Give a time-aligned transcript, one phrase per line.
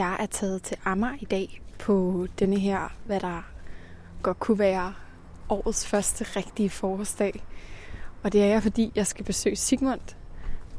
[0.00, 3.46] Jeg er taget til Amager i dag på denne her, hvad der
[4.22, 4.92] godt kunne være
[5.48, 7.42] årets første rigtige forårsdag.
[8.22, 10.00] Og det er jeg, fordi jeg skal besøge Sigmund.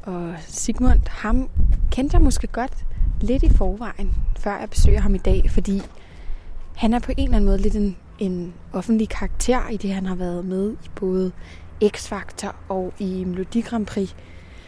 [0.04, 1.50] Og Sigmund, ham
[1.92, 2.86] kendte jeg måske godt
[3.22, 5.82] lidt i forvejen, før jeg besøger ham i dag, fordi
[6.76, 10.06] han er på en eller anden måde lidt en, en offentlig karakter i det, han
[10.06, 11.32] har været med i både
[11.84, 14.16] X-Factor og i Melodi Grand Prix.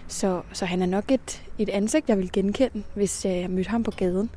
[0.08, 3.84] Så, så han er nok et, et ansigt, jeg vil genkende, hvis jeg mødte ham
[3.84, 4.30] på gaden.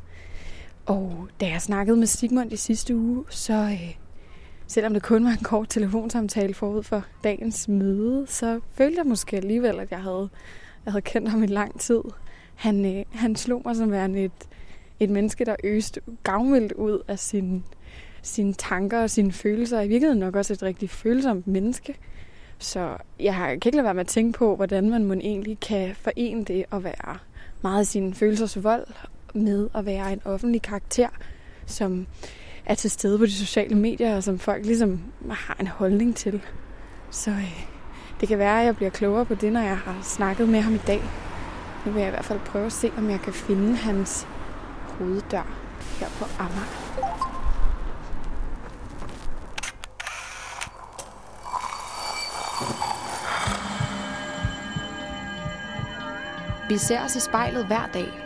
[0.87, 3.95] Og da jeg snakkede med Sigmund i sidste uge, så øh,
[4.67, 9.37] selvom det kun var en kort telefonsamtale forud for dagens møde, så følte jeg måske
[9.37, 10.29] alligevel, at jeg havde,
[10.85, 12.01] jeg havde kendt ham i lang tid.
[12.55, 14.49] Han, øh, han slog mig som værende et,
[15.01, 17.65] et menneske, der øste gavmildt ud af sin,
[18.23, 19.80] sine tanker og sine følelser.
[19.80, 21.95] I virkeligheden nok også et rigtig følsomt menneske.
[22.59, 25.95] Så jeg kan ikke lade være med at tænke på, hvordan man må egentlig kan
[25.95, 27.19] forene det at være
[27.63, 28.87] meget af sin følelsers vold
[29.37, 31.09] med at være en offentlig karakter,
[31.66, 32.06] som
[32.66, 36.42] er til stede på de sociale medier, og som folk ligesom har en holdning til.
[37.10, 37.66] Så øh,
[38.20, 40.74] det kan være, at jeg bliver klogere på det, når jeg har snakket med ham
[40.74, 41.02] i dag.
[41.87, 44.26] Nu vil jeg i hvert fald prøve at se, om jeg kan finde hans
[44.98, 45.59] hoveddør
[46.01, 46.87] her på Amager.
[56.68, 58.26] Vi ser os i spejlet hver dag.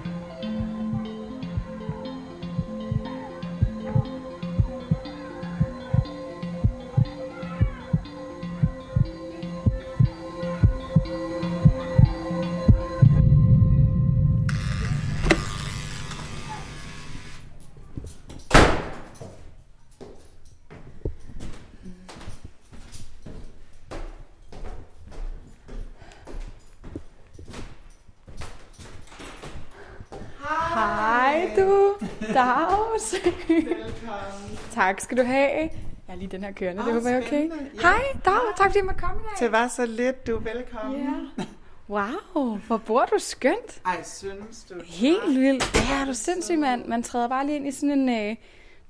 [34.91, 35.49] Tak skal du have.
[35.49, 35.69] Jeg
[36.07, 37.49] er lige den her kørende, det Åh, håber jeg okay.
[37.49, 37.81] Ja.
[37.81, 39.45] Hej, Dag, tak fordi jeg måtte komme i dag.
[39.45, 41.01] Det var så lidt, du er velkommen.
[41.37, 41.43] Ja.
[41.89, 43.81] Wow, hvor bor du skønt.
[43.85, 44.73] Ej, synes du?
[44.85, 45.89] Helt vildt.
[45.89, 46.85] Ja, er du sindssyg, mand.
[46.85, 48.35] Man træder bare lige ind i sådan en, øh,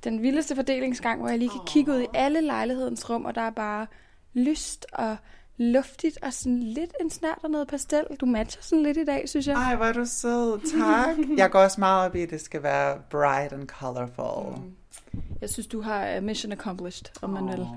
[0.04, 3.42] den vildeste fordelingsgang, hvor jeg lige kan kigge ud i alle lejlighedens rum, og der
[3.42, 3.88] er bare
[4.34, 5.18] lyst og
[5.58, 8.04] luftigt og sådan lidt en snært af noget pastel.
[8.22, 9.56] Du matcher sådan lidt i dag, synes jeg.
[9.56, 10.80] Ej, hvor er du sød.
[10.80, 11.38] Tak.
[11.38, 14.64] Jeg går også meget op i, at det skal være bright and colorful.
[14.64, 14.76] Mm.
[15.42, 17.68] Jeg synes, du har uh, mission accomplished, om man vil.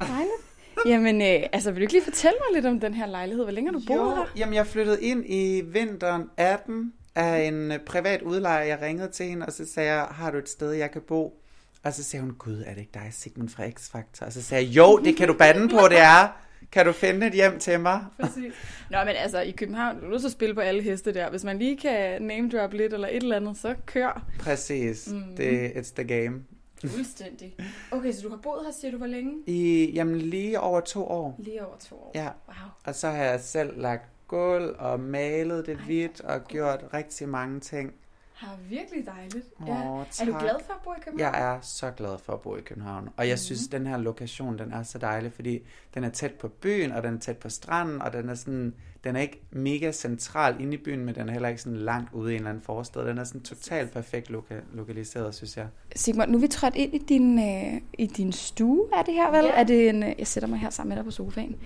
[0.00, 0.32] Dejligt.
[0.86, 3.44] Jamen, øh, altså, vil du ikke lige fortælle mig lidt om den her lejlighed?
[3.44, 4.24] Hvor længe har du boet her?
[4.36, 8.64] jamen jeg flyttede ind i vinteren 18 af en øh, privat udlejer.
[8.64, 11.42] Jeg ringede til hende, og så sagde jeg, har du et sted, jeg kan bo?
[11.84, 14.26] Og så sagde hun, gud, er det ikke dig, Sigmund fra X-Factor?
[14.26, 16.36] Og så sagde jeg, jo, det kan du bande på, det er.
[16.72, 18.04] Kan du finde et hjem til mig?
[18.20, 18.52] Præcis.
[18.90, 21.30] Nå, men altså, i København, du er nødt til at spille på alle heste der.
[21.30, 24.26] Hvis man lige kan name drop lidt eller et eller andet, så kør.
[24.38, 25.08] Præcis.
[25.12, 25.36] Mm.
[25.36, 26.42] Det, it's the game.
[26.86, 27.56] Fuldstændig.
[27.90, 29.32] Okay, så du har boet her, siger du, hvor længe?
[29.46, 31.34] I, jamen lige over to år.
[31.38, 32.12] Lige over to år.
[32.14, 32.28] Ja.
[32.48, 32.56] Wow.
[32.84, 37.60] Og så har jeg selv lagt gulv og malet det hvidt og gjort rigtig mange
[37.60, 37.94] ting.
[38.38, 39.46] Har virkelig dejligt.
[39.62, 39.74] Åh, ja.
[39.74, 40.40] Er du tak.
[40.40, 41.34] glad for at bo i København?
[41.34, 43.08] Jeg er så glad for at bo i København.
[43.16, 43.38] Og jeg Mhm.
[43.38, 45.58] synes, den her lokation, den er så dejlig, fordi
[45.94, 48.74] den er tæt på byen, og den er tæt på stranden, og den er sådan,
[49.04, 52.12] den er ikke mega central inde i byen, men den er heller ikke sådan langt
[52.12, 53.06] ude i en eller anden forstad.
[53.08, 55.66] Den er sådan totalt perfekt loka- lokaliseret, synes jeg.
[55.96, 59.30] Sigmund, nu er vi trådt ind i din, øh, i din stue, er det her
[59.30, 59.44] vel?
[59.44, 59.50] Ja.
[59.60, 61.56] Er det en, øh, jeg sætter mig her sammen med dig på sofaen.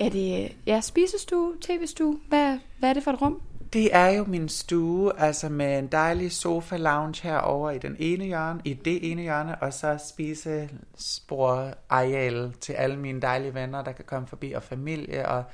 [0.00, 2.18] Er det øh, ja, spisestue, tv-stue?
[2.28, 3.40] Hvad, hvad er det for et rum?
[3.72, 8.24] Det er jo min stue, altså med en dejlig sofa lounge herover i den ene
[8.24, 13.92] hjørne, i det ene hjørne, og så spisespor areal til alle mine dejlige venner, der
[13.92, 15.44] kan komme forbi, og familie, og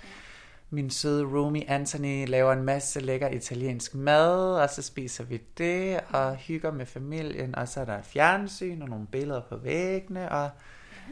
[0.70, 6.00] min søde roomie Anthony laver en masse lækker italiensk mad, og så spiser vi det,
[6.10, 10.50] og hygger med familien, og så er der fjernsyn, og nogle billeder på væggene, og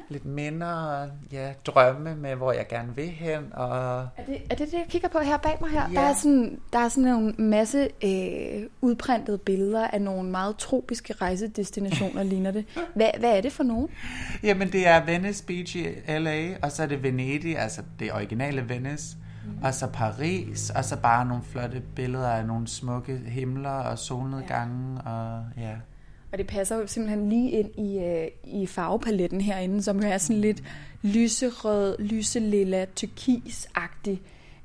[0.09, 4.67] lidt minder, ja, drømme med, hvor jeg gerne vil hen, og Er det, er det
[4.67, 5.89] det, jeg kigger på her bag mig her?
[5.93, 6.01] Ja.
[6.01, 11.13] Der, er sådan, der er sådan en masse øh, udprintede billeder af nogle meget tropiske
[11.13, 12.67] rejsedestinationer, ligner det.
[12.95, 13.89] Hvad, hvad er det for nogen?
[14.43, 18.69] Jamen, det er Venice Beach i LA, og så er det Venedig, altså det originale
[18.69, 19.65] Venice, mm.
[19.65, 25.01] og så Paris, og så bare nogle flotte billeder af nogle smukke himler og solnedgange,
[25.05, 25.11] ja.
[25.11, 25.75] og ja.
[26.35, 28.29] Og det passer jo simpelthen lige ind i, øh,
[28.63, 30.63] i farvepaletten herinde, som jo er sådan lidt
[31.03, 34.21] lyserød, lyselilla, turkis-agtig.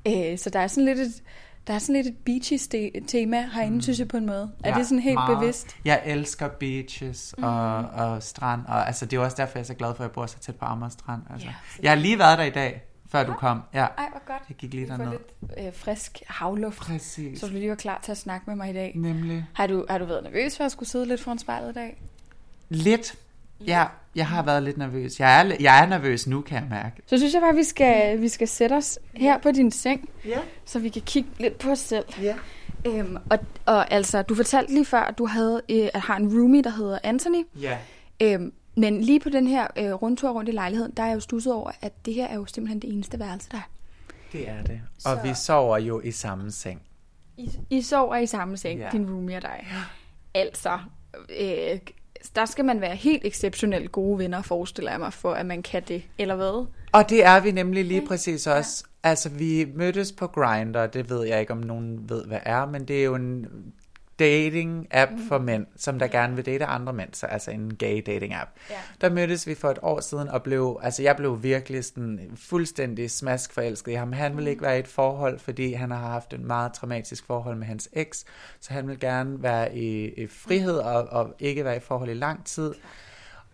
[0.08, 1.22] Øh, så der er sådan lidt et,
[1.66, 3.80] der er sådan lidt et beachy ste- tema herinde, mm.
[3.80, 4.50] synes jeg på en måde.
[4.64, 5.38] Er Ja, det sådan helt meget.
[5.38, 5.76] bevidst?
[5.84, 7.88] Jeg elsker beaches og, Mm.
[8.00, 10.08] og strand, og altså, det er jo også derfor, jeg er så glad for, at
[10.08, 11.22] jeg bor så tæt på Amager Strand.
[11.32, 11.46] Altså.
[11.46, 11.52] Ja,
[11.82, 13.60] jeg har lige været der i dag, før du kom.
[13.74, 14.42] Ja, Ej, hvor godt.
[14.48, 15.10] jeg gik lige derned.
[15.10, 17.40] lidt øh, frisk havluft, Præcis.
[17.40, 18.92] så du lige var klar til at snakke med mig i dag.
[18.94, 19.46] Nemlig.
[19.54, 22.02] Har du, har du været nervøs for at skulle sidde lidt foran spejlet i dag?
[22.68, 23.14] Lidt.
[23.66, 25.20] Ja, jeg har været lidt nervøs.
[25.20, 27.02] Jeg er, jeg er nervøs nu, kan jeg mærke.
[27.06, 30.08] Så synes jeg bare, at vi skal, vi skal sætte os her på din seng,
[30.24, 30.38] Ja.
[30.64, 32.04] så vi kan kigge lidt på os selv.
[32.22, 32.34] Ja.
[32.86, 36.28] Øhm, og, og altså, du fortalte lige før, at du havde, øh, at har en
[36.38, 37.44] roomie, der hedder Anthony.
[37.60, 37.78] Ja.
[38.22, 41.20] Øhm, men lige på den her øh, rundtur rundt i lejligheden, der er jeg jo
[41.20, 43.70] stusset over, at det her er jo simpelthen det eneste værelse, der er.
[44.32, 44.80] Det er det.
[44.94, 46.82] Og Så- vi sover jo i samme seng.
[47.36, 48.84] I, I sover i samme seng, Ja.
[48.84, 48.90] ja.
[48.92, 49.66] din roomie og dig.
[50.34, 50.78] Altså,
[51.40, 51.78] øh,
[52.34, 55.82] der skal man være helt exceptionelt gode venner, forestiller jeg mig, for at man kan
[55.88, 56.02] det.
[56.18, 56.66] Eller hvad?
[56.92, 58.84] Og det er vi nemlig lige præcis også.
[59.02, 62.84] Altså, vi mødtes på Grindr, det ved jeg ikke, om nogen ved, hvad er, men
[62.84, 63.46] det er jo en
[64.20, 68.50] dating-app for mænd, som der gerne vil date andre mænd, så altså en gay dating-app.
[68.70, 68.76] Ja.
[69.00, 73.10] Der mødtes vi for et år siden, og blev, altså jeg blev virkelig sådan fuldstændig
[73.10, 74.12] smask forelsket i ham.
[74.12, 77.56] Han ville ikke være i et forhold, fordi han har haft en meget traumatisk forhold
[77.56, 78.24] med hans eks,
[78.60, 82.14] så han vil gerne være i, i frihed og, og ikke være i forhold i
[82.14, 82.74] lang tid.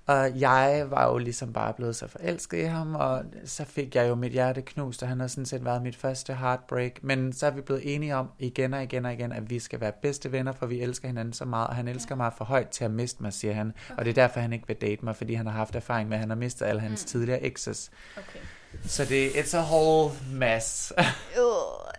[0.07, 4.09] Og jeg var jo ligesom bare blevet så forelsket i ham, og så fik jeg
[4.09, 6.93] jo mit hjerte knust, og han har sådan set været mit første heartbreak.
[7.03, 9.81] Men så er vi blevet enige om igen og igen og igen, at vi skal
[9.81, 12.69] være bedste venner, for vi elsker hinanden så meget, og han elsker mig for højt
[12.69, 13.73] til at miste mig, siger han.
[13.97, 16.17] Og det er derfor, han ikke vil date mig, fordi han har haft erfaring med,
[16.17, 17.91] at han har mistet alle hans tidligere exes.
[18.17, 18.39] Okay.
[18.85, 20.93] Så det it's a whole mess.
[21.39, 21.43] Øh,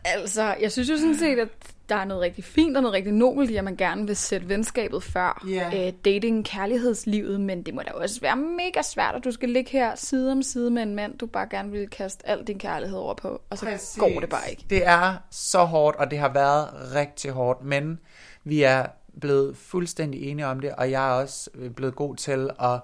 [0.06, 1.48] altså, jeg synes jo sådan set, at
[1.90, 4.50] der er noget rigtig fint og noget rigtig nobelt i, at man gerne vil sætte
[4.50, 5.88] venskabet før Ja.
[5.88, 9.72] øh, dating, kærlighedslivet, men det må da også være mega svært, at du skal ligge
[9.72, 12.98] her side om side med en mand, du bare gerne vil kaste al din kærlighed
[12.98, 14.00] over på, og så Præcis.
[14.00, 14.66] går det bare ikke.
[14.70, 18.00] Det er så hårdt, og det har været rigtig hårdt, men
[18.44, 18.86] vi er
[19.22, 22.80] blevet fuldstændig enige om det, og jeg er også blevet god til at,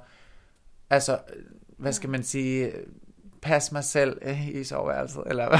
[0.89, 1.17] altså,
[1.77, 2.71] hvad skal man sige,
[3.43, 5.59] passe mig selv øh, i soveværelset, eller hvad?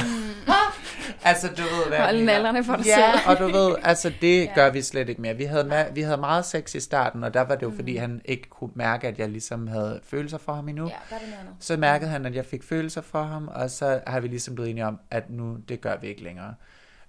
[1.29, 2.25] altså, du ved, hvad mener.
[2.25, 3.21] nallerne for dig ja, selv.
[3.27, 5.33] og du ved, altså, det gør vi slet ikke mere.
[5.37, 7.95] Vi havde, ma- vi havde meget sex i starten, og der var det jo, fordi
[7.95, 10.85] han ikke kunne mærke, at jeg ligesom havde følelser for ham endnu.
[10.85, 11.47] Ja, der er det noget.
[11.59, 14.69] Så mærkede han, at jeg fik følelser for ham, og så har vi ligesom blevet
[14.69, 16.53] enige om, at nu, det gør vi ikke længere.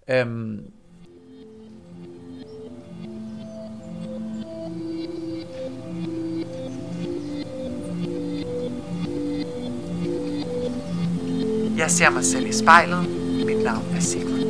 [0.09, 0.67] Øhm,
[11.77, 13.09] jeg ser mig selv i spejlet.
[13.47, 14.45] Mit navn er Sigmund.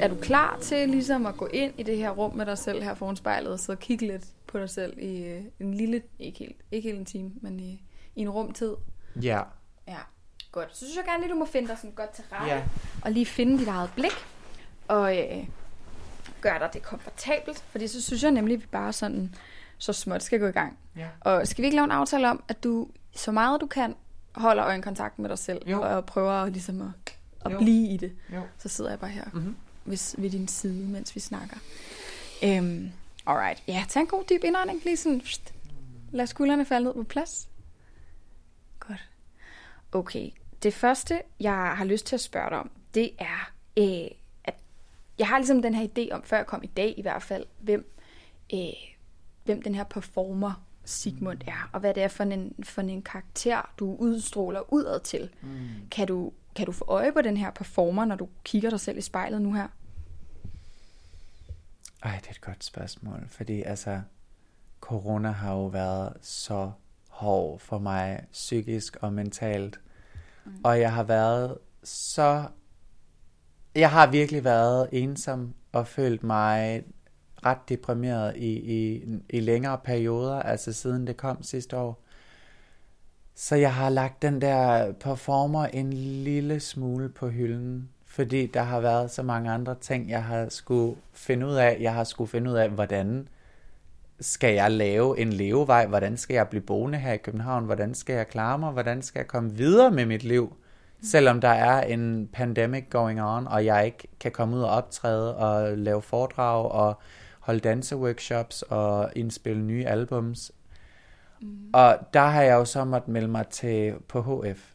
[0.00, 2.82] Er du klar til ligesom at gå ind i det her rum med dig selv
[2.82, 6.38] her foran spejlet, og så kigge lidt på dig selv i øh, en lille, ikke
[6.38, 7.82] helt, ikke helt en time, men i,
[8.16, 8.74] i en rumtid?
[9.22, 9.42] Ja.
[9.88, 9.98] Ja,
[10.52, 10.76] godt.
[10.76, 12.54] Så synes jeg gerne lige, du må finde dig sådan godt til rette.
[12.54, 12.62] Ja.
[13.02, 14.26] Og lige finde dit eget blik.
[14.88, 15.44] Og øh,
[16.40, 17.64] gøre dig det komfortabelt.
[17.70, 19.34] Fordi så synes jeg nemlig, at vi bare sådan
[19.78, 20.78] så småt skal gå i gang.
[20.96, 21.08] Ja.
[21.20, 23.94] Og skal vi ikke lave en aftale om, at du så meget du kan,
[24.34, 25.62] holder øjenkontakt med dig selv.
[25.68, 25.82] Jo.
[25.82, 27.16] Og prøver at, ligesom at,
[27.46, 27.58] at Jo.
[27.58, 28.12] blive i det.
[28.34, 28.42] Jo.
[28.58, 29.56] Så sidder jeg bare her Mhm.
[29.84, 31.56] ved, ved din side, mens vi snakker.
[32.44, 32.90] Øhm,
[33.26, 33.62] alright.
[33.68, 34.84] Ja, tag en god dyb indånding.
[34.84, 35.54] Lige sådan, pst.
[36.12, 37.48] lad skuldrene falde ned på plads.
[38.80, 39.08] Godt.
[39.92, 40.30] Okay.
[40.62, 44.10] Det første, jeg har lyst til at spørge dig om, det er, øh,
[45.20, 47.46] jeg har ligesom den her idé om, før jeg kom i dag i hvert fald,
[47.58, 47.94] hvem,
[48.54, 48.58] øh,
[49.44, 53.72] hvem den her performer Sigmund er, og hvad det er for en, for en karakter,
[53.78, 55.30] du udstråler udad til.
[55.42, 55.68] Mm.
[55.90, 58.98] Kan, du, kan du få øje på den her performer, når du kigger dig selv
[58.98, 59.68] i spejlet nu her?
[62.02, 64.00] Ej, det er et godt spørgsmål, fordi altså,
[64.80, 66.70] corona har jo været så
[67.08, 69.80] hård for mig, psykisk og mentalt.
[70.44, 70.52] Mm.
[70.64, 72.44] Og jeg har været så...
[73.74, 76.84] Jeg har virkelig været ensom og følt mig
[77.46, 82.02] ret deprimeret i, i, i længere perioder, altså siden det kom sidste år.
[83.34, 88.80] Så jeg har lagt den der performer en lille smule på hylden, fordi der har
[88.80, 91.76] været så mange andre ting, jeg har skulle finde ud af.
[91.80, 93.28] Jeg har skulle finde ud af, hvordan
[94.20, 95.86] skal jeg lave en levevej?
[95.86, 97.64] Hvordan skal jeg blive boende her i København?
[97.64, 98.72] Hvordan skal jeg klare mig?
[98.72, 100.56] Hvordan skal jeg komme videre med mit liv?
[101.02, 105.36] Selvom der er en pandemic going on, og jeg ikke kan komme ud og optræde
[105.36, 107.00] og lave foredrag og
[107.40, 110.52] holde danseworkshops og indspille nye albums.
[111.40, 111.70] Mm.
[111.72, 114.74] Og der har jeg jo så måttet melde mig til på HF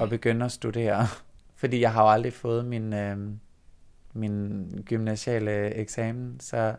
[0.00, 1.06] og begynde at studere
[1.56, 3.18] fordi jeg har jo aldrig fået min, øh,
[4.12, 6.74] min gymnasiale eksamen, så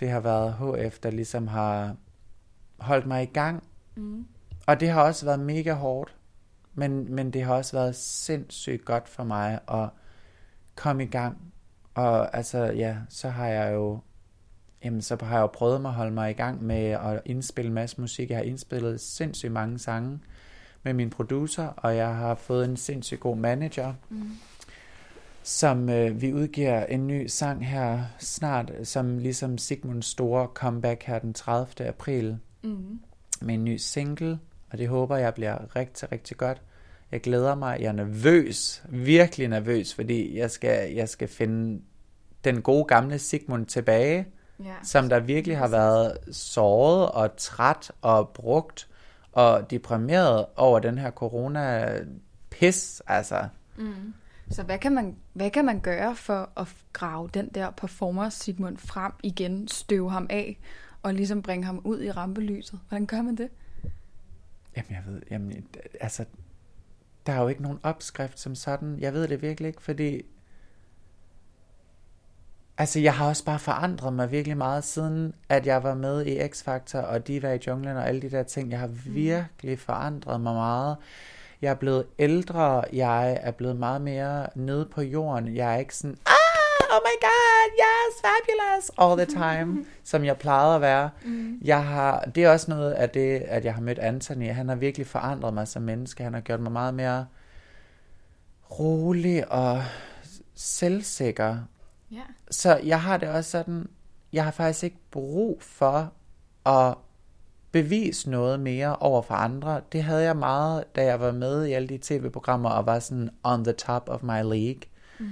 [0.00, 1.96] det har været HF, der ligesom har
[2.78, 3.62] holdt mig i gang.
[3.96, 4.26] Mm.
[4.66, 6.16] Og det har også været mega hårdt,
[6.74, 9.88] men, men det har også været sindssygt godt for mig at
[10.74, 11.52] komme i gang.
[11.94, 14.00] Og altså, ja, så har jeg jo
[14.84, 17.68] jamen, så har jeg jo prøvet mig at holde mig i gang med at indspille
[17.68, 18.30] en masse musik.
[18.30, 20.20] Jeg har indspillet sindssygt mange sange
[20.82, 24.30] med min producer, og jeg har fået en sindssygt god manager, mm.
[25.42, 31.18] som øh, vi udgiver en ny sang her snart, som ligesom Sigmunds store comeback her
[31.18, 31.88] den 30.
[31.88, 33.00] april, mm.
[33.40, 34.38] med en ny single,
[34.72, 36.62] og det håber jeg bliver rigtig, rigtig godt.
[37.12, 41.82] Jeg glæder mig, jeg er nervøs, virkelig nervøs, fordi jeg skal, jeg skal finde
[42.44, 44.26] den gode gamle Sigmund tilbage,
[44.64, 44.74] ja.
[44.82, 48.88] som der virkelig har været såret og træt og brugt
[49.32, 53.48] og deprimeret over den her corona-pis, altså.
[53.76, 54.14] Mm.
[54.50, 58.78] Så hvad kan, man, hvad kan man gøre for at grave den der performer Sigmund
[58.78, 60.58] frem igen, støve ham af,
[61.02, 62.80] og ligesom bringe ham ud i rampelyset?
[62.88, 63.48] Hvordan gør man det?
[64.76, 65.66] Jamen, jeg ved, jamen,
[66.00, 66.24] altså,
[67.26, 68.98] der er jo ikke nogen opskrift som sådan.
[69.00, 70.22] Jeg ved det virkelig ikke, fordi
[72.78, 76.40] Altså, jeg har også bare forandret mig virkelig meget siden, at jeg var med i
[76.40, 78.70] X-Factor og Diva i junglen og alle de der ting.
[78.70, 78.94] Jeg har mm.
[79.04, 80.96] virkelig forandret mig meget.
[81.62, 85.56] Jeg er blevet ældre, jeg er blevet meget mere nede på jorden.
[85.56, 90.36] Jeg er ikke sådan, ah, oh my god, yes, fabulous, all the time, som jeg
[90.38, 91.10] plejede at være.
[91.24, 91.58] Mm.
[91.64, 94.50] Jeg har, det er også noget af det, at jeg har mødt Anthony.
[94.52, 96.24] Han har virkelig forandret mig som menneske.
[96.24, 97.26] Han har gjort mig meget mere
[98.70, 99.82] rolig og
[100.54, 101.58] selvsikker
[102.12, 102.22] Ja.
[102.50, 103.88] Så jeg har det også sådan,
[104.32, 106.12] jeg har faktisk ikke brug for
[106.66, 106.94] at
[107.72, 109.80] bevise noget mere over for andre.
[109.92, 113.30] Det havde jeg meget, da jeg var med i alle de tv-programmer og var sådan
[113.42, 114.80] on the top of my league.
[115.18, 115.30] Mm.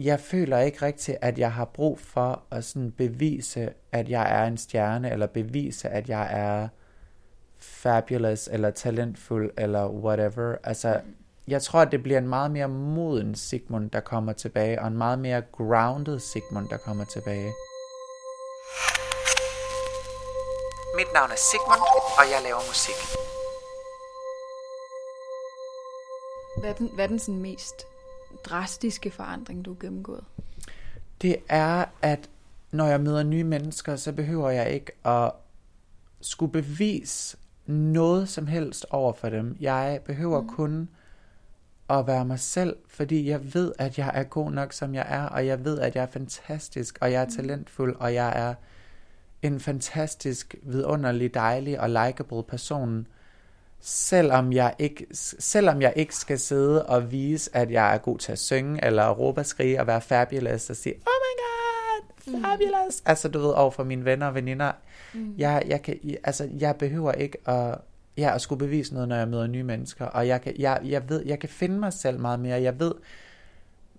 [0.00, 4.46] Jeg føler ikke rigtigt, at jeg har brug for at sådan bevise, at jeg er
[4.46, 6.68] en stjerne, eller bevise, at jeg er
[7.58, 10.56] fabulous, eller talentfuld, eller whatever.
[10.64, 11.00] Altså,
[11.48, 14.96] jeg tror, at det bliver en meget mere moden Sigmund, der kommer tilbage, og en
[14.98, 17.52] meget mere grounded Sigmund, der kommer tilbage.
[20.96, 21.82] Mit navn er Sigmund,
[22.18, 23.00] og jeg laver musik.
[26.60, 27.87] Hvad er den, hvad er den sådan mest
[28.44, 30.24] drastiske forandring, du har gennemgået?
[31.22, 32.30] Det er, at
[32.70, 35.32] når jeg møder nye mennesker, så behøver jeg ikke at
[36.20, 39.56] skulle bevise noget som helst over for dem.
[39.60, 40.48] Jeg behøver mm.
[40.48, 40.88] kun
[41.90, 45.24] at være mig selv, fordi jeg ved, at jeg er god nok, som jeg er,
[45.24, 47.32] og jeg ved, at jeg er fantastisk, og jeg er mm.
[47.32, 48.54] talentfuld, og jeg er
[49.42, 53.06] en fantastisk, vidunderlig, dejlig og likable person,
[53.80, 55.06] selvom jeg ikke,
[55.38, 59.10] selvom jeg ikke skal sidde og vise, at jeg er god til at synge, eller
[59.10, 62.44] råbe og skrige, og være fabulous, og sige, oh my god, mm.
[62.44, 63.10] fabulous, mm.
[63.10, 64.72] altså du ved, over for mine venner og veninder,
[65.14, 65.34] mm.
[65.38, 67.78] jeg, jeg, kan, altså, jeg behøver ikke at
[68.18, 70.04] ja, at skulle bevise noget, når jeg møder nye mennesker.
[70.04, 72.62] Og jeg kan, jeg, jeg ved, jeg kan finde mig selv meget mere.
[72.62, 72.94] Jeg ved,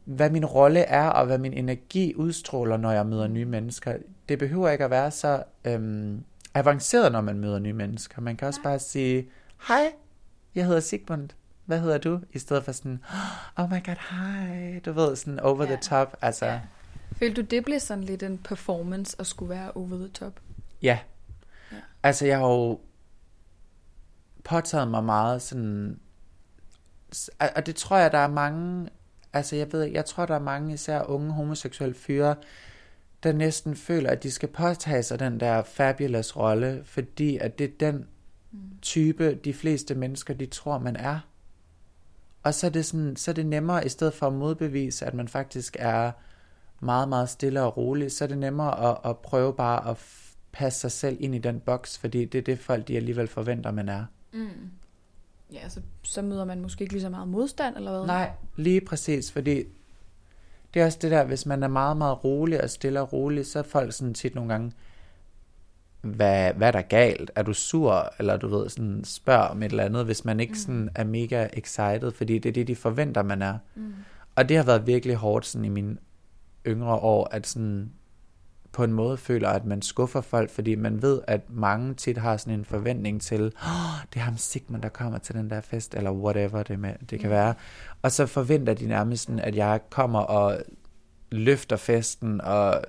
[0.05, 3.97] hvad min rolle er, og hvad min energi udstråler, når jeg møder nye mennesker.
[4.29, 8.21] Det behøver ikke at være så øhm, avanceret, når man møder nye mennesker.
[8.21, 9.29] Man kan også bare sige,
[9.67, 9.91] hej,
[10.55, 11.29] jeg hedder Sigmund.
[11.65, 12.19] Hvad hedder du?
[12.33, 13.03] I stedet for sådan,
[13.55, 14.79] oh my god, hej.
[14.79, 15.69] Du ved, sådan over ja.
[15.69, 16.17] the top.
[16.21, 16.45] Altså.
[16.45, 16.61] Ja.
[17.11, 20.39] Følte du, det blev sådan lidt en performance at skulle være over the top?
[20.81, 20.99] Ja.
[21.71, 21.77] ja.
[22.03, 22.79] Altså, jeg har jo
[24.43, 25.99] påtaget mig meget sådan,
[27.55, 28.89] og det tror jeg, der er mange,
[29.33, 32.35] altså jeg ved jeg tror, der er mange især unge homoseksuelle fyre,
[33.23, 37.65] der næsten føler, at de skal påtage sig den der fabulous rolle, fordi at det
[37.65, 38.07] er den
[38.81, 41.19] type, de fleste mennesker, de tror, man er.
[42.43, 45.13] Og så er det, sådan, så er det nemmere, i stedet for at modbevise, at
[45.13, 46.11] man faktisk er
[46.79, 49.97] meget, meget stille og rolig, så er det nemmere at, at prøve bare at
[50.51, 53.71] passe sig selv ind i den boks, fordi det er det folk, de alligevel forventer,
[53.71, 54.05] man er.
[54.33, 54.49] Mm.
[55.53, 58.07] Ja, så, så møder man måske ikke lige så meget modstand, eller hvad?
[58.07, 59.63] Nej, lige præcis, fordi
[60.73, 63.45] det er også det der, hvis man er meget, meget rolig og stille og rolig,
[63.45, 64.71] så er folk sådan tit nogle gange,
[66.01, 67.31] hvad, hvad er der galt?
[67.35, 68.13] Er du sur?
[68.19, 70.55] Eller du ved, sådan spørg om et eller andet, hvis man ikke mm.
[70.55, 73.57] sådan er mega excited, fordi det er det, de forventer, man er.
[73.75, 73.93] Mm.
[74.35, 75.97] Og det har været virkelig hårdt sådan i mine
[76.67, 77.91] yngre år, at sådan
[78.71, 82.37] på en måde føler, at man skuffer folk, fordi man ved, at mange tit har
[82.37, 85.95] sådan en forventning til, oh, det er ham Sigmund, der kommer til den der fest,
[85.95, 87.33] eller whatever det, med, det kan mm.
[87.35, 87.53] være.
[88.01, 90.61] Og så forventer de nærmest, sådan, at jeg kommer og
[91.31, 92.81] løfter festen, og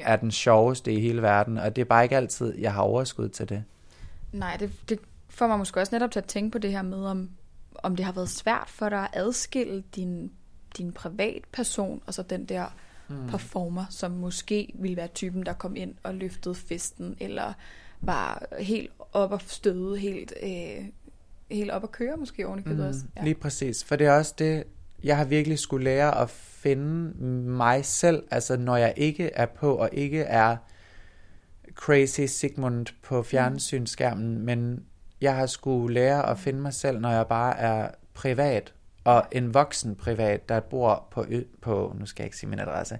[0.00, 3.28] er den sjoveste i hele verden, og det er bare ikke altid, jeg har overskud
[3.28, 3.64] til det.
[4.32, 7.04] Nej, det, det får mig måske også netop til at tænke på det her med,
[7.04, 7.30] om,
[7.74, 10.30] om det har været svært for dig at adskille din
[10.76, 12.66] din privatperson, og så den der
[13.08, 13.26] mm.
[13.28, 17.52] performer, som måske ville være typen, der kom ind og løftede festen, eller
[18.00, 20.84] var helt op og støde, helt, øh,
[21.50, 23.00] helt op at køre måske oven i mm, også.
[23.16, 23.24] Ja.
[23.24, 24.64] Lige præcis, for det er også det,
[25.04, 29.74] jeg har virkelig skulle lære at finde mig selv, altså når jeg ikke er på,
[29.74, 30.56] og ikke er
[31.74, 34.84] crazy Sigmund på fjernsynsskærmen, men
[35.20, 38.72] jeg har skulle lære at finde mig selv, når jeg bare er privat,
[39.04, 41.26] og en voksen privat, der bor på,
[41.62, 42.98] på nu skal jeg ikke sige min adresse,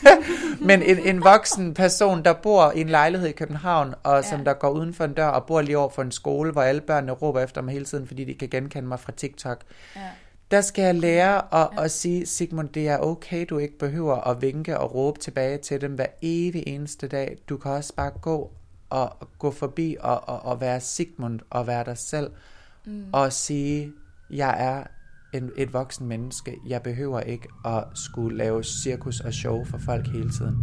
[0.68, 4.22] men en, en voksen person, der bor i en lejlighed i København, og ja.
[4.22, 6.62] som der går uden for en dør og bor lige over for en skole, hvor
[6.62, 9.62] alle børnene råber efter mig hele tiden, fordi de kan genkende mig fra TikTok.
[9.96, 10.00] Ja.
[10.52, 11.84] Der skal jeg lære at, ja.
[11.84, 15.80] at sige, Sigmund, det er okay, du ikke behøver at vinke og råbe tilbage til
[15.80, 17.38] dem hver evig eneste dag.
[17.48, 18.52] Du kan også bare gå
[18.90, 22.30] og gå forbi og, og, og være Sigmund og være dig selv.
[22.86, 23.04] Mm.
[23.12, 23.92] Og sige,
[24.30, 24.84] jeg er
[25.38, 26.58] en, et voksen menneske.
[26.66, 30.56] Jeg behøver ikke at skulle lave cirkus og show for folk hele tiden.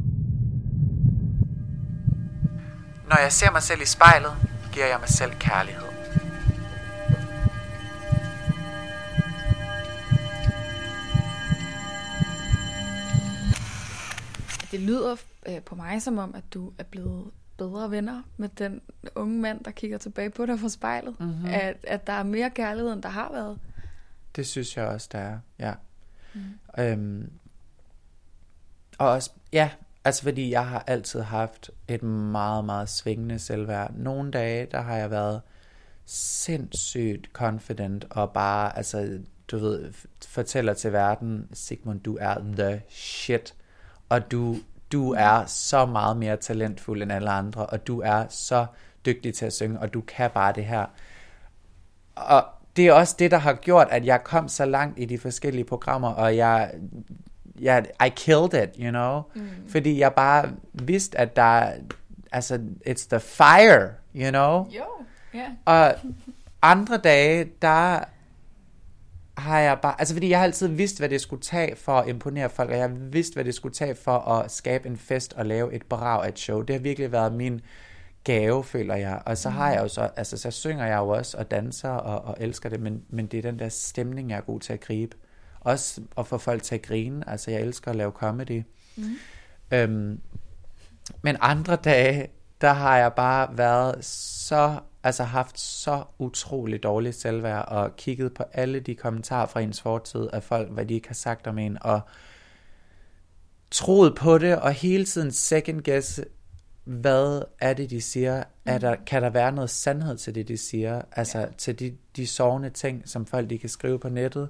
[3.10, 4.32] Når jeg ser mig selv i spejlet,
[4.74, 5.89] giver jeg mig selv kærlighed.
[14.72, 15.16] Det lyder
[15.48, 18.82] øh, på mig som om, at du er blevet bedre venner med den
[19.16, 21.20] unge mand, der kigger tilbage på dig fra spejlet.
[21.20, 21.46] Mm-hmm.
[21.46, 23.60] At, at der er mere kærlighed, end der har været.
[24.36, 25.74] Det synes jeg også, der er, ja.
[26.34, 26.42] Mm.
[26.80, 27.30] Øhm,
[28.98, 29.70] og også, ja,
[30.06, 33.94] altså fordi jeg har altid haft et meget, meget svingende selvværd.
[33.96, 35.42] Nogle dage, der har jeg været
[36.06, 39.94] sindssygt confident og bare, altså, du ved,
[40.28, 43.56] fortæller til verden, Sigmund, du er the shit,
[44.10, 44.56] og du,
[44.92, 48.66] du er så meget mere talentfuld end alle andre, og du er så
[49.06, 50.86] dygtig til at synge, og du kan bare det her.
[52.16, 55.18] Og det er også det, der har gjort, at jeg kom så langt i de
[55.18, 56.72] forskellige programmer, og jeg,
[57.60, 59.22] jeg I killed it, you know?
[59.36, 59.50] Mm.
[59.68, 61.72] Fordi jeg bare vidste, at der,
[62.32, 64.68] altså, it's the fire, you know?
[64.76, 64.86] Jo,
[65.34, 65.40] ja.
[65.40, 65.50] Yeah.
[65.66, 65.96] Og
[66.62, 68.00] andre dage, der
[69.40, 72.08] har jeg bare, altså fordi jeg har altid vidst, hvad det skulle tage for at
[72.08, 75.34] imponere folk, og jeg har vidst, hvad det skulle tage for at skabe en fest
[75.34, 76.62] og lave et brag af et show.
[76.62, 77.62] Det har virkelig været min
[78.24, 79.22] gave, føler jeg.
[79.26, 82.22] Og så har jeg jo så, altså så synger jeg jo også og danser og,
[82.26, 84.80] og elsker det, men, men det er den der stemning, jeg er god til at
[84.80, 85.18] gribe.
[85.60, 87.30] Også at få folk til at grine.
[87.30, 88.64] Altså jeg elsker at lave comedy.
[88.96, 89.04] Mm.
[89.72, 90.20] Øhm,
[91.22, 92.28] men andre dage,
[92.62, 98.44] der har jeg bare været så, altså haft så utrolig dårligt selvværd, og kigget på
[98.54, 101.78] alle de kommentarer fra ens fortid af folk, hvad de ikke har sagt om en,
[101.82, 102.02] og
[103.72, 106.22] troet på det, og hele tiden second guess
[106.90, 108.44] hvad er det, de siger?
[108.66, 109.02] Er der, mm.
[109.06, 111.02] kan der være noget sandhed til det, de siger?
[111.12, 111.46] Altså ja.
[111.58, 114.50] til de, de sovende ting, som folk de kan skrive på nettet.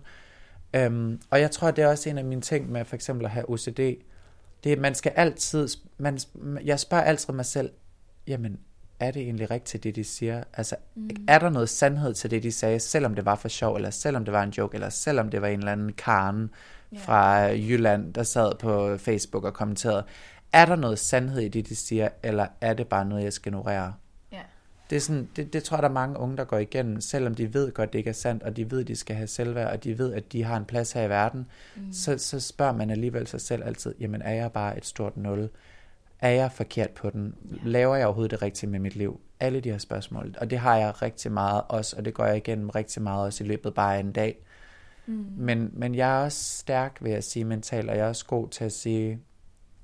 [0.78, 3.32] Um, og jeg tror, det er også en af mine ting med for eksempel at
[3.32, 3.80] have OCD.
[4.64, 5.68] Det man skal altid,
[5.98, 6.20] man,
[6.66, 7.72] jeg spørger altid mig selv,
[8.30, 8.60] jamen,
[9.00, 10.44] er det egentlig rigtigt, det de siger?
[10.54, 11.10] Altså, mm.
[11.28, 14.26] er der noget sandhed til det, de sagde, selvom det var for sjov, eller selvom
[14.26, 16.50] det var en joke, eller selvom det var en eller anden Karen
[16.94, 17.04] yeah.
[17.04, 20.04] fra Jylland, der sad på Facebook og kommenterede?
[20.52, 23.50] er der noget sandhed i det, de siger, eller er det bare noget, jeg skal
[23.52, 23.94] ignorere?
[24.32, 24.42] Ja.
[24.90, 27.36] Det, er sådan, det, det tror jeg, der er mange unge, der går igennem, selvom
[27.36, 29.84] de ved godt, det ikke er sandt, og de ved, de skal have selvværd, og
[29.84, 31.94] de ved, at de har en plads her i verden, mm.
[31.94, 35.50] så, så spørger man alligevel sig selv altid, jamen er jeg bare et stort nul?
[36.22, 37.36] Er jeg forkert på den?
[37.64, 39.20] Laver jeg overhovedet det rigtige med mit liv?
[39.40, 40.36] Alle de her spørgsmål.
[40.42, 43.44] Og det har jeg rigtig meget også, og det går jeg igennem rigtig meget også
[43.44, 44.46] i løbet bare af en dag.
[45.06, 45.26] Mm.
[45.38, 48.50] Men, men jeg er også stærk ved at sige mentalt, og jeg er også god
[48.50, 49.20] til at sige,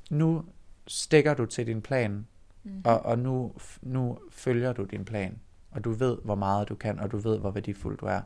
[0.10, 0.44] nu
[0.88, 2.82] stikker du til din plan, mm-hmm.
[2.86, 5.40] og, og nu, nu følger du din plan,
[5.72, 8.22] og du ved, hvor meget du kan, og du ved, hvor værdifuld du er.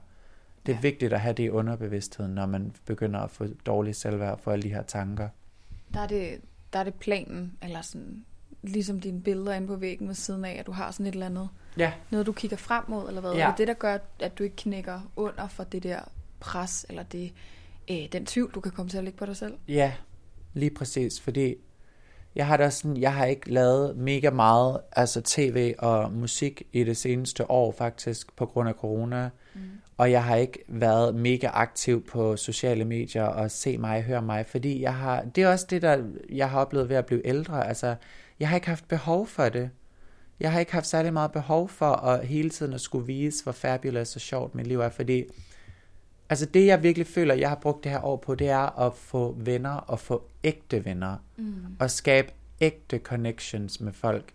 [0.65, 0.81] Det er ja.
[0.81, 4.63] vigtigt at have det i underbevidstheden, når man begynder at få dårlig selvværd for alle
[4.63, 5.29] de her tanker.
[5.93, 6.41] Der er det,
[6.73, 8.25] der er det planen, eller sådan,
[8.63, 11.25] ligesom dine billeder inde på væggen ved siden af, at du har sådan et eller
[11.25, 11.93] andet, ja.
[12.09, 13.33] noget du kigger frem mod, eller hvad?
[13.33, 13.51] Ja.
[13.51, 15.99] Er det der gør, at du ikke knækker under for det der
[16.39, 17.33] pres, eller det,
[17.91, 19.53] øh, den tvivl, du kan komme til at lægge på dig selv?
[19.67, 19.93] Ja,
[20.53, 21.55] lige præcis, fordi
[22.35, 26.83] jeg har da sådan, jeg har ikke lavet mega meget altså tv og musik i
[26.83, 29.29] det seneste år faktisk på grund af corona.
[29.53, 29.61] Mm.
[29.99, 34.45] Og jeg har ikke været mega aktiv på sociale medier og se mig, høre mig,
[34.45, 37.67] fordi jeg har, det er også det, der jeg har oplevet ved at blive ældre.
[37.67, 37.95] Altså,
[38.39, 39.69] jeg har ikke haft behov for det.
[40.39, 43.51] Jeg har ikke haft særlig meget behov for at hele tiden at skulle vise, hvor
[43.51, 45.23] fabulous og sjovt mit liv er, fordi
[46.29, 48.93] Altså det, jeg virkelig føler, jeg har brugt det her år på, det er at
[48.93, 51.15] få venner og få ægte venner.
[51.37, 51.53] Mm.
[51.79, 52.31] Og skabe
[52.61, 54.33] ægte connections med folk.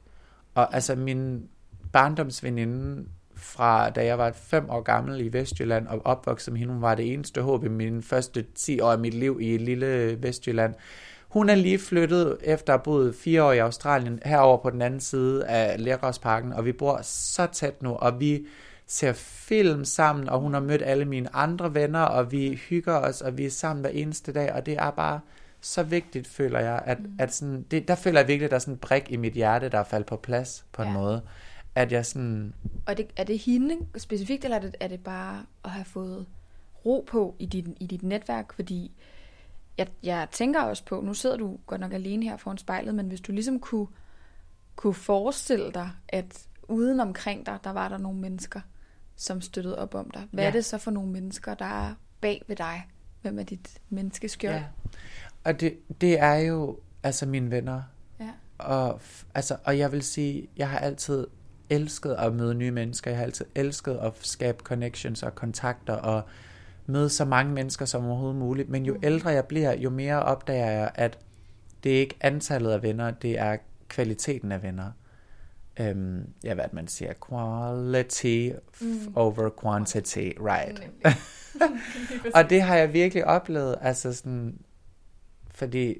[0.54, 1.48] Og altså min
[1.92, 6.72] barndomsveninde fra da jeg var fem år gammel i Vestjylland og opvokset med hende.
[6.72, 10.22] Hun var det eneste håb i mine første 10 år af mit liv i lille
[10.22, 10.74] Vestjylland.
[11.28, 14.82] Hun er lige flyttet efter at have boet fire år i Australien herover på den
[14.82, 18.46] anden side af Lærgårdsparken, og vi bor så tæt nu, og vi
[18.86, 23.20] ser film sammen, og hun har mødt alle mine andre venner, og vi hygger os,
[23.20, 25.20] og vi er sammen hver eneste dag, og det er bare
[25.60, 27.16] så vigtigt, føler jeg, at, mm.
[27.18, 29.32] at sådan, det, der føler jeg virkelig, at der er sådan en brik i mit
[29.32, 30.94] hjerte, der er faldet på plads på en ja.
[30.94, 31.22] måde.
[31.74, 32.54] At jeg sådan...
[32.86, 36.26] Og det, er det hende specifikt, eller er det, er det bare at have fået
[36.86, 38.52] ro på i dit, i dit netværk?
[38.52, 38.92] Fordi
[39.78, 43.08] jeg, jeg tænker også på, nu sidder du godt nok alene her foran spejlet, men
[43.08, 43.86] hvis du ligesom kunne,
[44.76, 48.60] kunne forestille dig, at uden omkring dig, der var der nogle mennesker,
[49.16, 50.28] som støttede op om dig.
[50.30, 50.48] Hvad ja.
[50.48, 52.88] er det så for nogle mennesker, der er bag ved dig?
[53.22, 54.54] Hvem er dit menneskeskjold?
[54.54, 54.64] Ja.
[55.44, 57.82] Og det, det er jo altså mine venner.
[58.20, 58.30] Ja.
[58.58, 59.00] Og,
[59.34, 61.26] altså, og jeg vil sige, jeg har altid
[61.70, 63.10] elsket at møde nye mennesker.
[63.10, 66.22] Jeg har altid elsket at skabe connections og kontakter og
[66.86, 68.68] møde så mange mennesker som overhovedet muligt.
[68.68, 69.00] Men jo mm.
[69.02, 71.18] ældre jeg bliver, jo mere opdager jeg, at
[71.84, 73.56] det er ikke antallet af venner, det er
[73.88, 74.90] kvaliteten af venner.
[75.80, 78.50] Øhm, ja, hvad man siger, quality
[78.80, 79.12] mm.
[79.14, 80.90] over quantity, right?
[82.36, 84.58] og det har jeg virkelig oplevet, altså sådan,
[85.50, 85.98] fordi,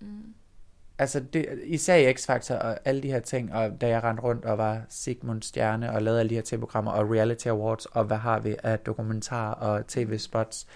[0.00, 0.34] mm.
[0.98, 4.44] Altså det, især i X-Factor og alle de her ting, og da jeg rendte rundt
[4.44, 8.16] og var Sigmund Stjerne og lavede alle de her tv-programmer og reality awards, og hvad
[8.16, 10.66] har vi af dokumentar og tv-spots,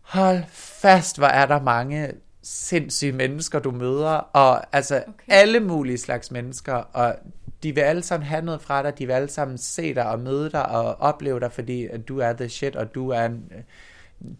[0.00, 2.12] hold fast, hvor er der mange
[2.42, 5.24] sindssyge mennesker, du møder, og altså okay.
[5.28, 7.16] alle mulige slags mennesker, og
[7.62, 10.20] de vil alle sammen have noget fra dig, de vil alle sammen se dig og
[10.20, 13.52] møde dig og opleve dig, fordi du er the shit, og du er en,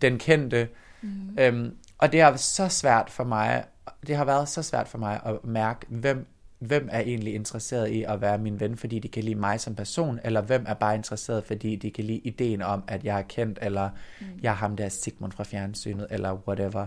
[0.03, 0.69] den kendte.
[1.03, 1.37] Mm.
[1.39, 3.65] Øhm, og det er så svært for mig,
[4.07, 6.27] det har været så svært for mig at mærke, hvem,
[6.59, 9.75] hvem er egentlig interesseret i at være min ven, fordi de kan lide mig som
[9.75, 13.23] person, eller hvem er bare interesseret, fordi de kan lide ideen om, at jeg er
[13.23, 14.27] kendt, eller mm.
[14.43, 16.87] jeg er ham der Sigmund fra fjernsynet, eller whatever.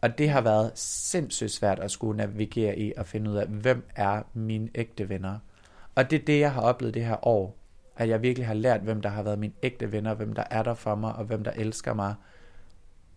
[0.00, 3.88] Og det har været sindssygt svært at skulle navigere i og finde ud af, hvem
[3.96, 5.38] er mine ægte venner.
[5.94, 7.56] Og det er det, jeg har oplevet det her år.
[7.96, 10.62] At jeg virkelig har lært, hvem der har været mine ægte venner, hvem der er
[10.62, 12.14] der for mig, og hvem der elsker mig,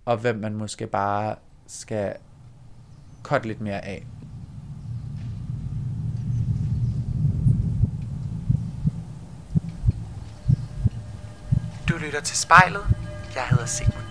[0.05, 1.35] og hvem man måske bare
[1.67, 2.15] skal
[3.23, 4.05] korte lidt mere af.
[11.89, 12.83] Du lytter til spejlet.
[13.35, 14.05] Jeg hedder Sigmund.